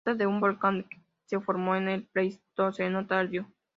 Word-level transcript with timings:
Se 0.01 0.05
trata 0.05 0.17
de 0.17 0.25
un 0.27 0.39
volcán 0.39 0.83
se 1.27 1.39
formó 1.39 1.75
en 1.75 1.87
el 1.87 2.07
Pleistoceno 2.07 3.05
tardío. 3.05 3.45